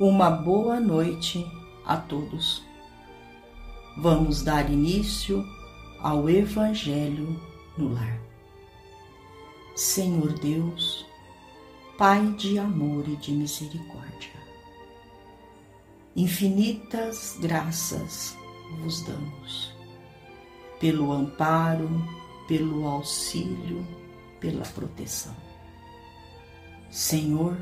Uma 0.00 0.30
boa 0.30 0.78
noite 0.78 1.44
a 1.84 1.96
todos. 1.96 2.62
Vamos 3.96 4.44
dar 4.44 4.70
início 4.70 5.44
ao 5.98 6.30
Evangelho 6.30 7.36
no 7.76 7.94
Lar. 7.94 8.20
Senhor 9.74 10.38
Deus, 10.38 11.04
Pai 11.98 12.24
de 12.34 12.60
amor 12.60 13.08
e 13.08 13.16
de 13.16 13.32
misericórdia, 13.32 14.30
infinitas 16.14 17.36
graças 17.40 18.36
vos 18.80 19.02
damos 19.02 19.74
pelo 20.78 21.10
amparo, 21.10 21.90
pelo 22.46 22.86
auxílio, 22.86 23.84
pela 24.38 24.62
proteção. 24.62 25.34
Senhor, 26.88 27.56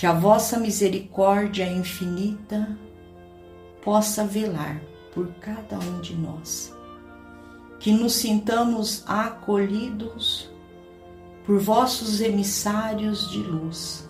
que 0.00 0.06
a 0.06 0.14
vossa 0.14 0.58
misericórdia 0.58 1.70
infinita 1.70 2.74
possa 3.84 4.24
velar 4.24 4.80
por 5.12 5.26
cada 5.34 5.78
um 5.78 6.00
de 6.00 6.16
nós, 6.16 6.74
que 7.78 7.92
nos 7.92 8.14
sintamos 8.14 9.04
acolhidos 9.06 10.50
por 11.44 11.58
vossos 11.58 12.22
emissários 12.22 13.30
de 13.30 13.42
luz, 13.42 14.08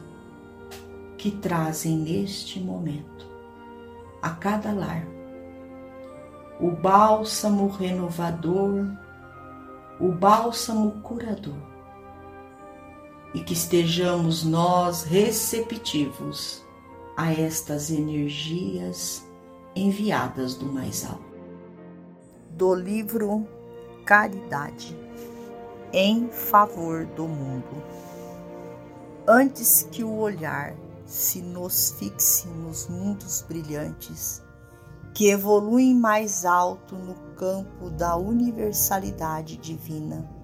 que 1.19 1.32
trazem 1.32 1.98
neste 1.98 2.60
momento 2.60 3.27
a 4.22 4.30
cada 4.30 4.70
lar 4.70 5.04
o 6.60 6.70
bálsamo 6.70 7.66
renovador, 7.66 8.86
o 9.98 10.12
bálsamo 10.12 11.00
curador, 11.02 11.60
e 13.34 13.41
que 13.41 13.53
estejamos 13.53 14.45
nós 14.45 15.03
receptivos 15.03 16.64
a 17.17 17.33
estas 17.33 17.91
energias 17.91 19.25
enviadas 19.75 20.55
do 20.55 20.67
mais 20.67 21.05
alto. 21.05 21.31
Do 22.50 22.75
livro 22.75 23.47
Caridade 24.05 24.97
em 25.92 26.28
favor 26.28 27.05
do 27.05 27.27
mundo. 27.27 27.83
Antes 29.27 29.87
que 29.91 30.03
o 30.03 30.17
olhar 30.17 30.75
se 31.05 31.42
nos 31.42 31.91
fixe 31.98 32.47
nos 32.48 32.89
mundos 32.89 33.44
brilhantes, 33.48 34.42
que 35.12 35.28
evoluem 35.28 35.94
mais 35.94 36.44
alto 36.44 36.94
no 36.94 37.15
campo 37.34 37.91
da 37.91 38.17
universalidade 38.17 39.56
divina. 39.56 40.39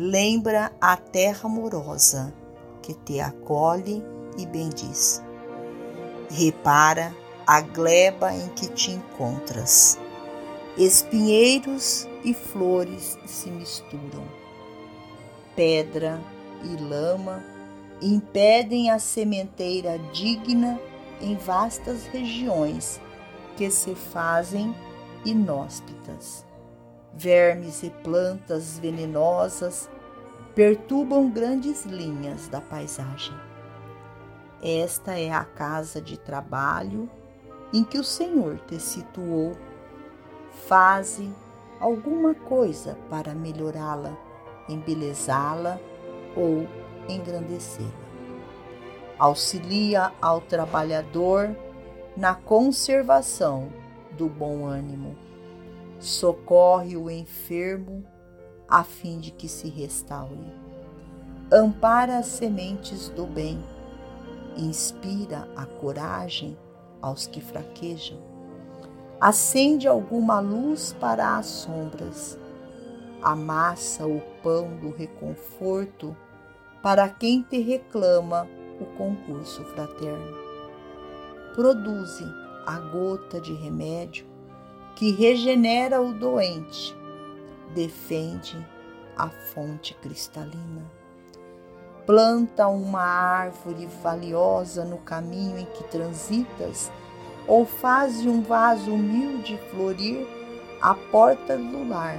Lembra 0.00 0.70
a 0.80 0.96
terra 0.96 1.48
amorosa 1.48 2.32
que 2.80 2.94
te 2.94 3.18
acolhe 3.18 4.00
e 4.38 4.46
bendiz. 4.46 5.20
Repara 6.30 7.12
a 7.44 7.60
gleba 7.60 8.32
em 8.32 8.46
que 8.50 8.68
te 8.68 8.92
encontras. 8.92 9.98
Espinheiros 10.76 12.08
e 12.22 12.32
flores 12.32 13.18
se 13.26 13.50
misturam. 13.50 14.22
Pedra 15.56 16.20
e 16.62 16.80
lama 16.80 17.42
impedem 18.00 18.92
a 18.92 19.00
sementeira 19.00 19.98
digna 20.12 20.80
em 21.20 21.34
vastas 21.34 22.06
regiões 22.06 23.00
que 23.56 23.68
se 23.68 23.96
fazem 23.96 24.72
inóspitas. 25.24 26.46
Vermes 27.12 27.82
e 27.82 27.90
plantas 27.90 28.78
venenosas 28.78 29.90
perturbam 30.58 31.30
grandes 31.30 31.84
linhas 31.84 32.48
da 32.48 32.60
paisagem. 32.60 33.32
Esta 34.60 35.16
é 35.16 35.30
a 35.30 35.44
casa 35.44 36.00
de 36.00 36.18
trabalho 36.18 37.08
em 37.72 37.84
que 37.84 37.96
o 37.96 38.02
Senhor 38.02 38.58
te 38.66 38.80
situou. 38.80 39.52
Faze 40.66 41.32
alguma 41.78 42.34
coisa 42.34 42.98
para 43.08 43.36
melhorá-la, 43.36 44.18
embelezá-la 44.68 45.78
ou 46.36 46.66
engrandecê-la. 47.08 48.08
Auxilia 49.16 50.12
ao 50.20 50.40
trabalhador 50.40 51.56
na 52.16 52.34
conservação 52.34 53.68
do 54.10 54.28
bom 54.28 54.66
ânimo. 54.66 55.16
Socorre 56.00 56.96
o 56.96 57.08
enfermo 57.08 58.04
a 58.68 58.84
fim 58.84 59.18
de 59.18 59.30
que 59.30 59.48
se 59.48 59.68
restaure. 59.68 60.52
Ampara 61.52 62.18
as 62.18 62.26
sementes 62.26 63.08
do 63.08 63.26
bem. 63.26 63.58
Inspira 64.56 65.48
a 65.56 65.64
coragem 65.64 66.58
aos 67.00 67.26
que 67.26 67.40
fraquejam. 67.40 68.18
Acende 69.20 69.88
alguma 69.88 70.40
luz 70.40 70.94
para 71.00 71.38
as 71.38 71.46
sombras. 71.46 72.38
Amassa 73.22 74.06
o 74.06 74.20
pão 74.42 74.76
do 74.76 74.90
reconforto 74.90 76.16
para 76.82 77.08
quem 77.08 77.42
te 77.42 77.60
reclama 77.60 78.46
o 78.80 78.84
concurso 78.96 79.64
fraterno 79.64 80.48
produze 81.58 82.24
a 82.64 82.78
gota 82.78 83.40
de 83.40 83.52
remédio 83.52 84.24
que 84.94 85.10
regenera 85.10 86.00
o 86.00 86.12
doente, 86.12 86.96
defende 87.74 88.56
a 89.16 89.28
fonte 89.28 89.94
cristalina. 89.94 90.90
Planta 92.06 92.68
uma 92.68 93.02
árvore 93.02 93.86
valiosa 94.02 94.84
no 94.84 94.98
caminho 94.98 95.58
em 95.58 95.66
que 95.66 95.84
transitas, 95.84 96.90
ou 97.46 97.66
faze 97.66 98.28
um 98.28 98.42
vaso 98.42 98.92
humilde 98.92 99.58
florir 99.70 100.26
à 100.80 100.94
porta 100.94 101.56
do 101.56 101.88
lar, 101.88 102.18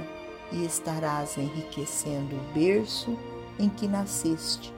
e 0.52 0.64
estarás 0.64 1.38
enriquecendo 1.38 2.36
o 2.36 2.52
berço 2.52 3.16
em 3.58 3.68
que 3.68 3.86
nasceste, 3.86 4.74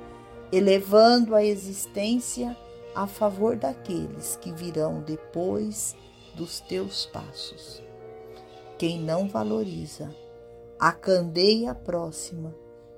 elevando 0.51 1.35
a 1.35 1.45
existência 1.45 2.57
a 2.95 3.07
favor 3.07 3.57
daqueles 3.57 4.37
que 4.37 4.53
virão 4.53 5.01
depois 5.01 5.97
dos 6.35 6.61
teus 6.61 7.07
passos. 7.07 7.83
Quem 8.79 9.01
não 9.01 9.29
valoriza 9.29 10.15
a 10.83 10.91
candeia 10.91 11.77
próxima 11.77 12.53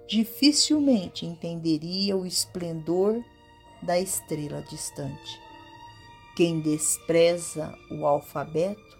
dificilmente 0.08 1.26
entenderia 1.26 2.16
o 2.16 2.24
esplendor 2.24 3.22
da 3.82 4.00
estrela 4.00 4.62
distante. 4.62 5.38
Quem 6.34 6.60
despreza 6.60 7.78
o 7.90 8.06
alfabeto 8.06 8.98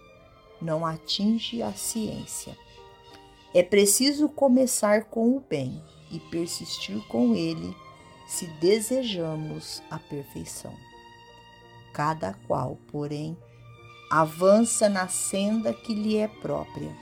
não 0.61 0.85
atinge 0.85 1.63
a 1.63 1.73
ciência. 1.73 2.55
É 3.55 3.63
preciso 3.63 4.29
começar 4.29 5.05
com 5.05 5.35
o 5.35 5.39
bem 5.39 5.83
e 6.11 6.19
persistir 6.19 6.99
com 7.07 7.33
ele 7.33 7.75
se 8.27 8.45
desejamos 8.61 9.81
a 9.89 9.97
perfeição. 9.97 10.75
Cada 11.91 12.35
qual, 12.47 12.77
porém, 12.91 13.35
avança 14.11 14.87
na 14.87 15.07
senda 15.07 15.73
que 15.73 15.95
lhe 15.95 16.17
é 16.17 16.27
própria. 16.27 16.95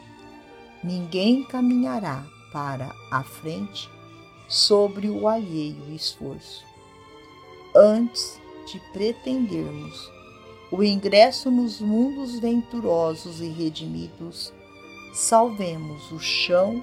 Ninguém 0.83 1.43
caminhará 1.43 2.25
para 2.51 2.93
a 3.09 3.23
frente 3.23 3.89
sobre 4.47 5.09
o 5.09 5.27
alheio 5.27 5.93
esforço. 5.93 6.65
Antes 7.75 8.39
de 8.67 8.79
pretendermos 8.91 10.11
o 10.71 10.83
ingresso 10.83 11.49
nos 11.49 11.79
mundos 11.79 12.39
venturosos 12.39 13.39
e 13.39 13.47
redimidos, 13.47 14.53
salvemos 15.13 16.11
o 16.11 16.19
chão 16.19 16.81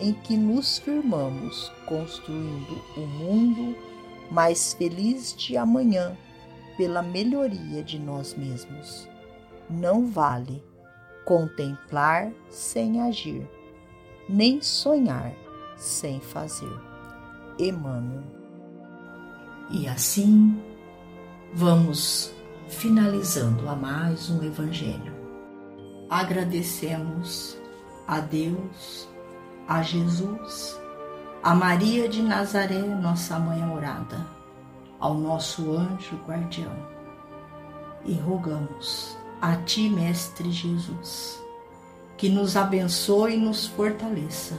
em 0.00 0.12
que 0.12 0.36
nos 0.36 0.78
firmamos, 0.78 1.70
construindo 1.86 2.80
o 2.96 3.00
um 3.00 3.06
mundo 3.06 3.76
mais 4.30 4.72
feliz 4.74 5.34
de 5.36 5.56
amanhã 5.56 6.16
pela 6.76 7.02
melhoria 7.02 7.82
de 7.82 7.98
nós 7.98 8.34
mesmos. 8.34 9.08
Não 9.68 10.06
vale 10.06 10.62
contemplar 11.24 12.30
sem 12.50 13.00
agir, 13.00 13.48
nem 14.28 14.60
sonhar 14.60 15.32
sem 15.76 16.20
fazer. 16.20 16.80
Emmanuel. 17.58 18.24
E 19.70 19.86
assim 19.88 20.60
vamos 21.52 22.34
finalizando 22.68 23.68
a 23.68 23.76
mais 23.76 24.28
um 24.28 24.42
Evangelho. 24.42 25.14
Agradecemos 26.10 27.56
a 28.06 28.20
Deus 28.20 29.08
a 29.66 29.82
Jesus, 29.82 30.78
a 31.42 31.54
Maria 31.54 32.08
de 32.08 32.22
Nazaré, 32.22 32.80
nossa 32.80 33.38
mãe 33.38 33.62
orada, 33.70 34.26
ao 35.00 35.14
nosso 35.14 35.72
anjo 35.72 36.16
guardião, 36.26 36.74
e 38.04 38.12
rogamos 38.14 39.16
a 39.44 39.56
Ti, 39.56 39.90
Mestre 39.90 40.50
Jesus, 40.50 41.38
que 42.16 42.30
nos 42.30 42.56
abençoe 42.56 43.34
e 43.34 43.36
nos 43.36 43.66
fortaleça 43.66 44.56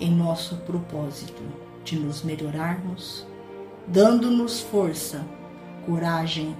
em 0.00 0.10
nosso 0.10 0.56
propósito 0.62 1.40
de 1.84 1.96
nos 1.96 2.24
melhorarmos, 2.24 3.24
dando-nos 3.86 4.60
força, 4.60 5.24
coragem 5.86 6.56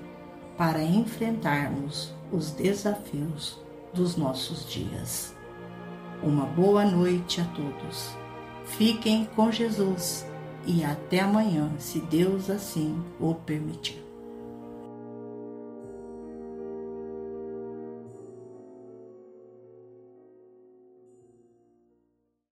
para 0.57 0.81
enfrentarmos 0.81 2.15
os 2.31 2.53
desafios 2.53 3.59
dos 3.93 4.15
nossos 4.15 4.71
dias. 4.71 5.35
Uma 6.23 6.47
boa 6.47 6.85
noite 6.85 7.41
a 7.41 7.45
todos. 7.47 8.11
Fiquem 8.65 9.25
com 9.35 9.51
Jesus 9.51 10.25
e 10.65 10.85
até 10.85 11.19
amanhã, 11.19 11.73
se 11.81 11.99
Deus 11.99 12.49
assim 12.49 12.97
o 13.19 13.35
permitir. 13.35 14.05